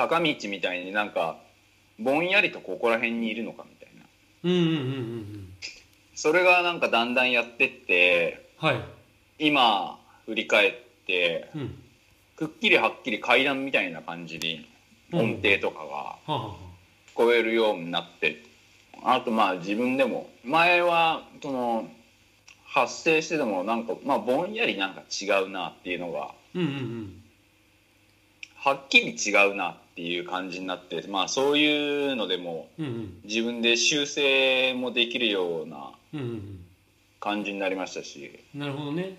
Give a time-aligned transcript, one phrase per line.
[0.00, 1.36] 坂道みたいになんか
[1.98, 4.06] ぼんやりとここら辺にいるのかみたいな。
[4.44, 5.52] うんうんうんうんうん。
[6.14, 8.80] それがなんかだんだんやってってはい。
[9.38, 10.72] 今振り返っ
[11.06, 11.74] てうん。
[12.36, 14.66] くっきりはっきり階段みたいな感じに
[15.12, 16.54] 音程とかが聞
[17.12, 18.42] こえるようになって。
[19.02, 21.88] あとまあ自分でも前はその
[22.64, 27.19] 発声しててもなんかまあぼんやりなんか違うなっていうのがあ、うんうんうん
[28.62, 32.68] はっきり違うなっていう感じになってまあそういうのでも
[33.24, 35.92] 自分で修正もできるような
[37.20, 38.40] 感じになりましたし。
[38.54, 39.16] うんなるほどね。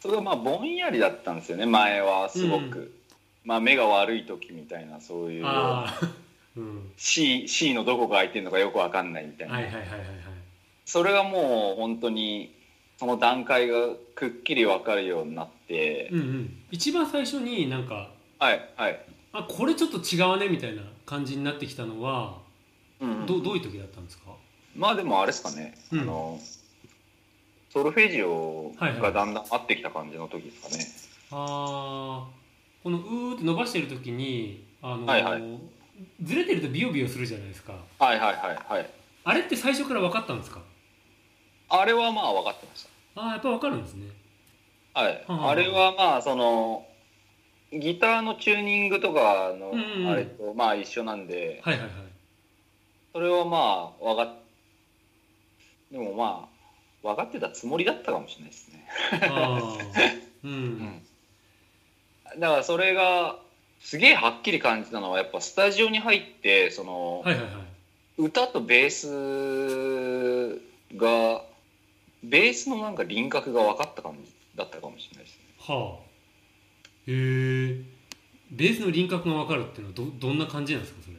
[0.00, 2.90] それがまあぼんやりだったんですよね前はすごく、うん。
[3.44, 5.46] まあ目が悪い時みたいなそういう。
[6.56, 6.92] うん。
[6.96, 10.08] C, C のどこが空いてるのかよくわかんないみたいな、はいはいはいはいはい。
[10.84, 12.54] それがもう本当に
[12.98, 16.62] その段階がくっきりわかるようになって、うんうん。
[16.70, 18.10] 一番最初になんか
[18.42, 19.00] はいはい、
[19.32, 22.38] あこれちょっと違うねみたいな感じになってきたのは
[23.00, 23.24] うん。
[23.24, 24.32] どどういう時だったんですか？
[24.76, 26.00] まあでもあれですかね、うん。
[26.00, 26.40] あの
[27.72, 30.84] ソルフェジオがだんだん合ってきた感じの時ですかね、
[31.30, 35.42] あーこのうーって伸ばしてる時にあの、はいはい。
[36.20, 37.74] ずれてるとビヨビヨするじゃないですか。
[38.00, 38.90] はいはいはいはい。
[39.22, 40.60] あれって最初から分かったんですか？
[41.68, 44.08] あれはまあ分かってましああやっぱ分かるんですね。
[44.94, 45.50] たはい、はあ。
[45.50, 46.84] あれはまあその
[47.72, 50.08] ギターのチューニングとかのうんうん。
[50.08, 51.92] あれとまあ一緒なんで、はいはいはい。
[53.12, 54.42] それはまあ分かっ
[55.92, 56.48] でもま
[57.04, 58.86] あ分かってたつもりだったかもしれないですね。
[60.44, 61.02] うん、うん。
[62.38, 63.38] だからそれが
[63.80, 67.52] すげえはっきり感じたのはやっぱスタジオに入ってその、はいはいはい。
[68.16, 70.60] 歌とベース
[70.96, 71.44] が
[72.22, 75.44] ベースのなんか輪郭が分かった感じだったかもしれないですね。
[75.58, 76.11] はあ
[77.06, 77.82] へえ
[78.50, 81.16] ベースの輪郭が分かるっていうのはどどんな感じなんですかそれ？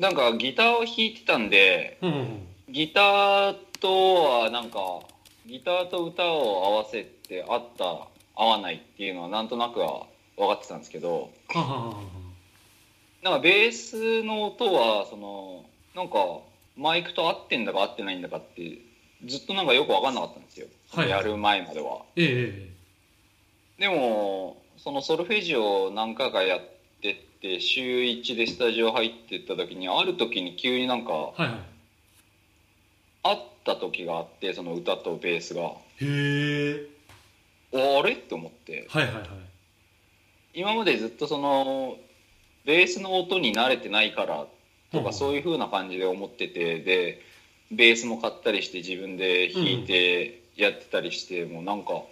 [0.00, 2.48] なんかギターを弾いてたんでうんうんうん。
[2.70, 4.78] ギターとはなんか
[5.46, 10.06] ギターと歌を合わせて合った合わないっていうのはなんとなくは
[10.36, 11.30] 分かってたんですけど
[13.22, 16.40] なんかベースの音はそのなんか
[16.76, 18.78] マイクと合ってんだか合ってないんだかって
[19.26, 22.02] ずっとなんかよく分かんなかったんですよ、はいやる前までは。
[22.16, 22.68] ええ
[23.78, 23.82] え。
[23.82, 26.60] でもそのソルフェジオを何回かやっ
[27.00, 31.58] てって週1でスタジオ入ってった時にある時に急になんかえはいはい。
[33.22, 35.62] 合った時があってその歌とベースが。
[35.62, 35.70] へ
[36.00, 36.86] え
[37.72, 38.12] あれ？
[38.12, 38.86] って思って。
[38.88, 39.26] はいはいはい。
[40.54, 41.96] 今までずっとその
[42.64, 44.46] ベースの音に慣れてないから
[44.92, 45.04] とうん。
[45.04, 47.22] かそういう風な感じで思っててで
[47.70, 52.02] ベースも買ったりして自分で弾いてやってたりしてもうなんか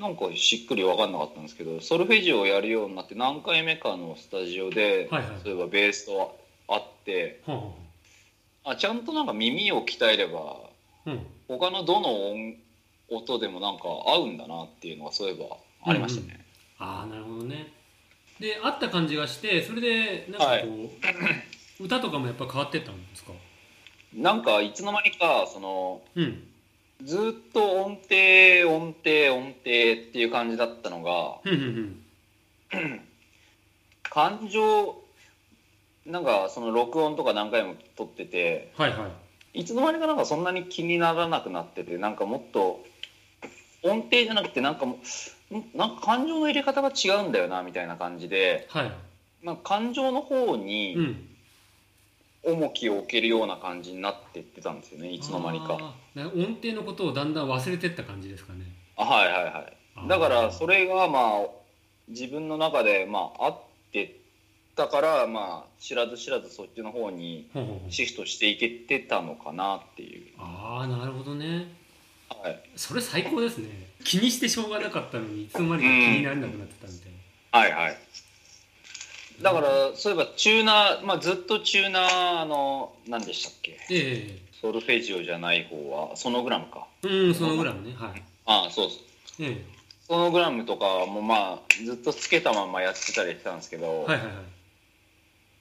[0.00, 5.32] なんかしっくり分かんなかったんですけどソルフェジオをやるようになって何回目かのスタジオではいはい。
[5.44, 6.38] そういえばベースと
[6.68, 7.56] あってはあ。
[7.56, 7.72] は
[8.72, 10.56] あちゃんとなんか耳を鍛えれば
[11.06, 11.26] あうん。
[11.48, 12.56] 他のどの音
[13.10, 16.44] 音でもなんか合うんだなっていうのがそういえばありましたね。
[16.78, 17.72] ああなるほどね。
[18.38, 20.90] であった感じがしてそれでなんかこ
[21.80, 23.32] う、歌とかもやっぱ変わってったんですか？
[24.14, 26.46] なんかいつの間にかそのうん。
[27.02, 29.10] ずっと音程音程
[29.94, 31.38] っていう感じだったのが
[34.02, 34.96] 感情
[36.06, 39.08] なんかその録音とか何回も撮っててはいは
[39.54, 39.60] い。
[39.60, 42.84] いつの間にかなんかそんなに気にならなくなっててなんかもっと
[43.82, 44.98] 音程じゃなくてなんかもん
[45.74, 48.92] なんか感情の入れ方が違うんだよなみたいな感じではい。
[49.42, 51.26] なんか感情の方うにん。
[52.42, 58.64] 重きを置けるような感じになってってたんですよねいつの間にか音程のことをだんだん忘れてった感じですかね。
[58.96, 59.76] あはいはいはい
[60.08, 61.46] だからそれがまあ
[62.08, 63.58] 自分の中でまあ合っ
[63.92, 64.16] て
[64.76, 67.48] たからまあ知らず知らずそっちの方に
[67.90, 71.68] シフトしていけてたのかなっていう、ああなるほどね。
[72.28, 73.68] はい、それ最高ですね。
[74.04, 77.12] 気にしてしょうがなかったのにいつの間にか気にならなくなってたみたい
[77.52, 77.98] な、はいはい。
[79.42, 83.78] だからそういえばチューナー、まあ、ずっとチューナーあの何でしたっけ？
[83.90, 86.86] えソルフェジオじゃない方はソノグラムか。
[87.04, 87.94] えうんソノグラムね。
[87.96, 88.22] はい。
[88.46, 89.00] ああそうそう
[89.40, 89.64] え
[90.10, 94.34] ソノグラムとかもまあずっとつけたままやってたりしてたんですけど、えはいはいはい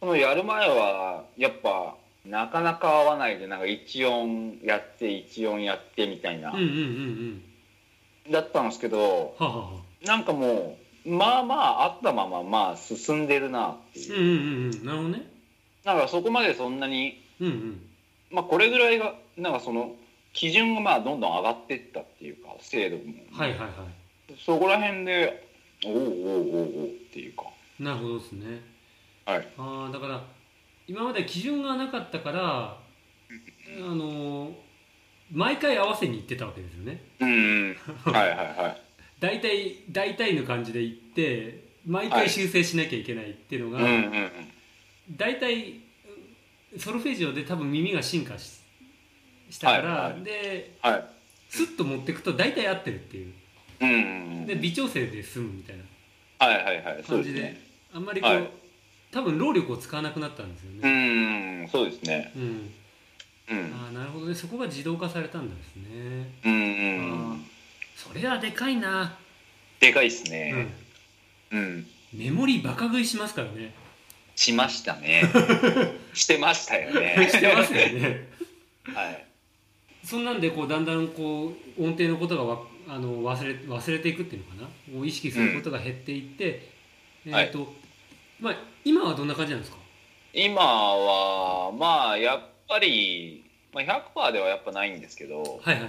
[0.00, 7.42] そのやる前はやっぱなかなか合わないでなんか1音やって1音やってみたいな、うんうんうんうん
[8.30, 15.30] だったんですけどはあはあはあなんかもうまあまああったまままあ進んでるなっていう、うんうんうんうんなるほどね
[15.84, 17.80] なんかそこまでそんなにうんうん。
[18.30, 19.92] まあこれぐらいがなんかその
[20.32, 23.02] 基準がまあどんどん上がっていったっていうか精度も、
[23.32, 23.66] はいはいは
[24.36, 25.48] そこら辺で
[25.84, 27.44] おおおおおおっていうか。
[27.78, 28.60] いなるほどですね。
[29.24, 29.48] はい。
[29.56, 30.22] ああだから
[30.86, 34.52] 今まで基準がなかったからあの
[35.30, 37.02] 毎回合わせに行ってたわけですよね。
[37.20, 38.82] うんはいはいはい。
[39.20, 44.30] 大体大体の感じで行って毎回修正しなきゃいけないっていうのが、うんうんうん。
[45.10, 45.80] 大体
[46.76, 48.60] ソルフェジオで多分耳が進化し
[49.50, 51.04] したから、はいはいではい。
[51.48, 53.32] スッと持っていくと大体合ってるっていう
[53.80, 57.60] うんで微調整で済むみたいなはいはいはいそう感じでですね
[57.94, 58.50] あんまりこう、はい。
[59.10, 62.32] 多分労力を使わなくなったんですようねんそうですね。
[62.36, 62.70] うん、
[63.50, 63.74] うん。
[63.74, 64.34] ああなるほどね。
[64.34, 66.30] そこが自動化されたんですね。
[66.44, 67.46] うんうんうん。
[67.96, 69.16] それはでかいな、
[69.80, 70.72] でかいですうねん、
[71.52, 71.86] うん。
[72.12, 73.72] メモリバカ食いしますからね。
[74.34, 75.22] しましたね。
[76.14, 77.28] してましたよね。
[77.30, 78.28] してますよね。
[78.94, 79.24] はい。
[80.04, 82.58] そんなんでこうだんだんこう音程のことがわ
[82.88, 84.66] あの忘れ忘れていくっていうのかな？
[84.92, 86.68] こう意識することが減っていって、
[87.26, 87.72] えっ、と、
[88.40, 89.78] まあ今はどんな感じなんですか？
[90.32, 95.88] 今はまあやっぱり、まあ、100%ではやっぱないんですけどはいはいは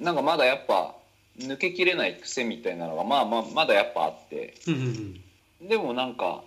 [0.00, 0.02] い。
[0.02, 0.94] なんかまだやっぱ
[1.38, 4.54] 抜けきれない癖みたいなのがまあまあまだやっぱあって。
[4.66, 5.20] うんうん
[5.60, 6.44] でもなんか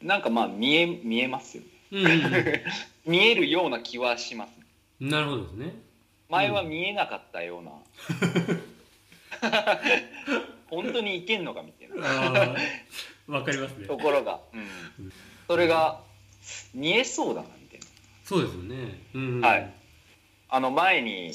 [0.00, 1.68] なんかまあ見え見えますよね。
[1.92, 2.62] うんうんうん。
[3.12, 4.50] 見えるような気はします
[5.00, 5.74] うんなるほどですね。
[6.30, 7.70] 前は見えなかったような、
[10.68, 12.06] 本当にいけんのかみたいな。
[12.08, 12.56] あ
[13.28, 13.86] あわかりますね。
[13.86, 15.12] ところが、うん、
[15.48, 16.00] それが
[16.74, 17.86] 見えそうだなみたいな。
[18.24, 19.00] そうですよね。
[19.14, 19.40] うんうん。
[19.40, 19.72] はい。
[20.48, 21.32] あの前に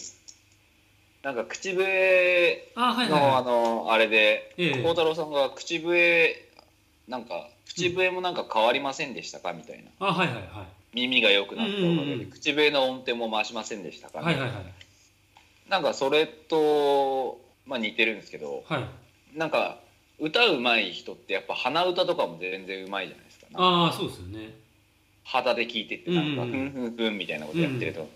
[1.24, 4.84] なんか口笛あはいはいのあはのあれでええ。
[4.84, 6.50] 孝太郎さんが口笛
[7.08, 9.84] なんか口笛もなんか変わりませんでしたかみたいな。
[9.84, 10.46] いあはいはいはい。
[10.94, 14.42] 耳が良くなった口笛の音程も回しませんでしたかみたいな。
[14.42, 14.74] はいはいはい。
[15.70, 19.38] なんかそれとまあ似てるんですけどはい。
[19.38, 19.80] なんか
[20.20, 23.48] 歌うまい人ってやっぱ鼻歌とかも全然うまいじゃないですか。
[23.54, 24.54] ああそうですよね。
[25.24, 26.72] 肌で聞いてってなんかうんうんうん。
[26.72, 28.10] ふんふんふんみたいなことやってると、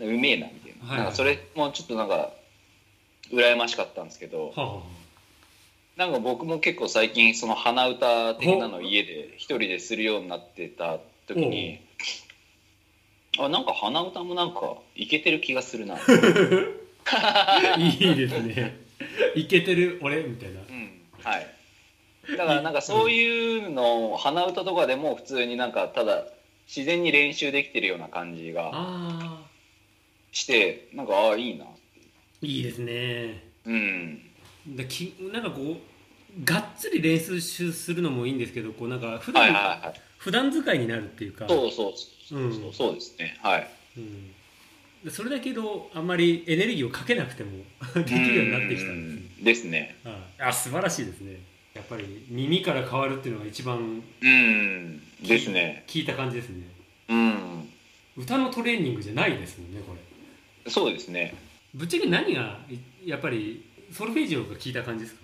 [0.00, 2.32] うめえなみたいな,、はいなんかそれもちょっとなんか
[3.30, 4.82] 羨ましかったんですけどはあは
[5.96, 10.98] なんか僕も結構最近その鼻歌的なのを家で一人でするようになってた
[11.28, 11.80] 時に
[13.38, 18.83] あなんか鼻歌もなんかいけてる気がするな、あ いいですね
[19.34, 20.60] いけてる俺みたいな。
[20.60, 20.90] うん、
[21.22, 21.46] はい。
[22.30, 26.26] だからなんかそういうのを鼻歌とかでも普通になんかただ
[26.66, 29.46] 自然に練習できてるような感じがああ
[30.32, 31.68] してなんかああいいない
[32.42, 33.42] ういいですね。
[33.66, 34.30] うん。
[34.66, 37.40] できなんかこうがっつり練習
[37.72, 41.46] するのもいいんですけどこうなんか普段、はいはいはい普段使いになるっていうか。
[41.46, 41.92] そうそう
[42.26, 43.38] そううんそうそうですね。
[43.42, 43.70] はい。
[43.98, 44.34] うん、で
[45.10, 47.50] それだけどあんまりエネルギーをかけなくても
[47.94, 48.86] できるようになってきた。
[48.90, 48.94] ん。
[48.94, 49.34] ですね。
[49.38, 49.44] うん。
[49.44, 51.38] ですねああ素晴らしいですね。
[51.74, 55.02] やっぱり耳から変わるっていうのが一番うん。
[55.22, 55.84] ですね。
[55.86, 56.66] 聞いた感じですね。
[57.08, 57.68] うん。
[58.16, 59.94] 歌のトレーニングじゃないですもんねこ
[60.64, 60.70] れ。
[60.70, 61.34] そうですね。
[61.74, 62.60] ぶっちゃけ何が
[63.04, 63.62] いやっぱり
[63.92, 65.22] ソルフェジオが聞いた感じですか？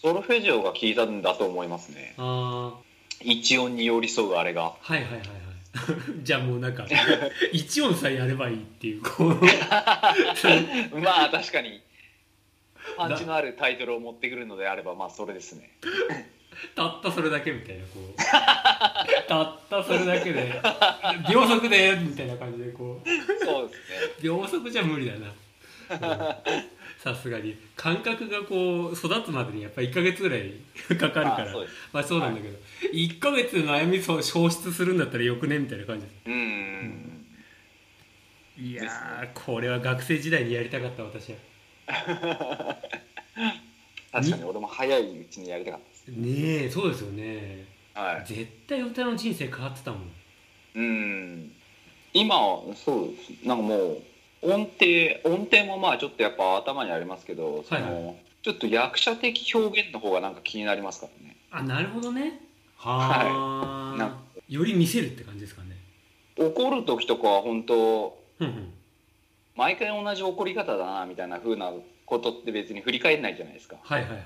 [0.00, 2.14] ソルフェジオが効いたんだと思いますね。
[2.16, 2.74] あ
[3.22, 4.62] 一音に寄り添うあれが。
[4.64, 5.28] あはいはいはいはい
[6.22, 6.86] じゃあもうなんか
[7.52, 9.02] 一音さえやればいいっていう。
[9.02, 9.38] こ う
[11.00, 11.80] まあ確かに。
[12.96, 15.78] パンチのあるタイトルを持ってくるのであればまあそれですね。
[16.74, 18.16] たったそれだけみたいなこう。
[19.28, 20.60] たったそれだけで
[21.30, 23.44] 秒速でみたいな感じでこう。
[23.44, 23.84] そうですね。
[24.22, 25.28] 秒速じゃ無理だな。
[25.90, 26.71] うん
[27.02, 30.52] さすがに感覚がこう育つまでにやっぱり1か月ぐらい
[30.96, 31.52] かかるから。
[31.52, 32.56] まあまあそうなんだけど、
[32.92, 36.14] 1か月悩みそう消失するんだったらよくねみたいな感じです。
[36.26, 37.26] うん
[38.56, 41.38] いやですー、これは学生時代にやりたかった私は。
[44.12, 46.08] 確かに俺も早いうちにやりたかったです。
[46.08, 47.66] ねえそうですよね。
[47.94, 48.24] はい。
[48.24, 50.12] 絶対歌の人生変わってたもん。
[50.76, 51.52] うん。
[52.14, 53.44] 今はそうです。
[53.44, 54.02] なんかもう
[54.42, 61.36] 音程音程もまあちょっとやっぱ頭にありますけどその、はいはちょっと役者的表現の方がなんか気になりますからね。
[61.52, 62.40] あなるほどね。
[62.76, 64.16] はあ、なんか。
[64.48, 65.76] より見せるって感じですかね。
[66.36, 68.18] 怒る時とかは本当
[69.54, 71.70] 毎回同じ怒り方だなみたいな風な
[72.04, 73.76] ことって別に振り返んないじゃないですか。
[73.80, 74.24] はいはいはいは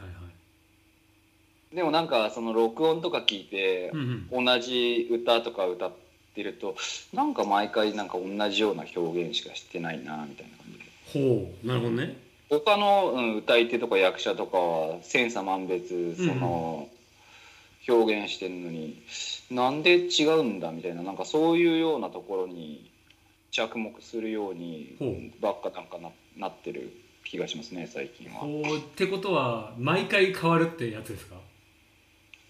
[1.73, 1.76] い。
[1.76, 4.44] でもなんかその録音とか聞いてうんうん。
[4.46, 6.05] 同じ歌とか歌って
[6.42, 6.76] ると
[7.12, 10.84] なんか毎回なんか同じような表現しかしてないなみたいな感じで。
[11.28, 12.16] ほうなるほどね。
[12.48, 16.88] 他の、うん、歌い手とか役者とかは千差万別その、
[17.88, 19.00] 表現してるのに
[19.50, 22.90] なんで違うんだみたいななんかそういうようなところに
[23.52, 25.42] 着目するようにほう。
[25.42, 26.92] ばっかなんかななってる
[27.24, 28.44] 気がしますね最近は。
[28.78, 31.36] ってことは毎回変わるってやつですか？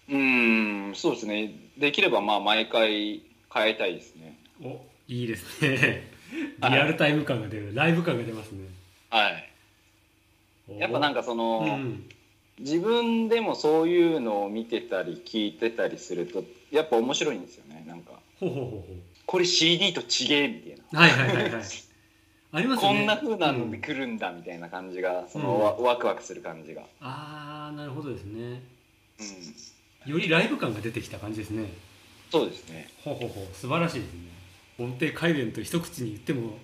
[0.09, 1.53] うんそうですね。
[1.77, 3.21] できればまあ毎回
[3.53, 4.37] 変えたいですね。
[4.61, 6.03] おいいですね。
[6.59, 7.73] リアルタイム感が出る。
[7.73, 8.67] ライブ感が出ますね。
[9.09, 10.79] はい。
[10.79, 12.09] やっぱなんかかその、うん
[12.59, 17.85] 自分でもそういうのを見てたり聞いてたりするとやっぱ面白いんですよね。
[17.87, 18.85] なんかほうほうほうほ
[19.27, 20.99] これ CD とちげえみたいな。
[20.99, 21.63] うはいはいはいはい。
[22.53, 22.97] ありますよね。
[22.97, 28.63] こんな風なのうんで来るんだみたいな感じが、そのうんわワクワクする感じが、ああなるほどですね。
[30.05, 31.71] うん、よりライブ感が出てきた感じですね
[32.31, 32.89] そうですね。
[33.03, 33.55] ほうほうほう。
[33.55, 34.19] 素晴らしいですね。
[34.79, 36.59] 音程改善と一口に言っても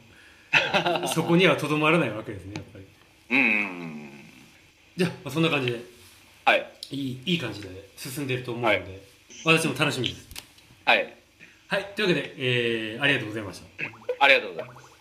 [1.14, 2.86] そこにはとどまらないわけですねやっぱり。
[3.32, 4.10] うんうんうん
[4.96, 5.80] じゃあまあそんな感じで
[6.46, 6.66] はい。
[6.92, 9.02] いいいい感じで進んでると思うので、
[9.46, 10.28] 私も楽しみです。
[10.86, 11.14] はい。
[11.68, 11.86] はい。
[11.96, 13.86] というわけで、えーありがとうございました。
[14.20, 14.83] ありがとうございます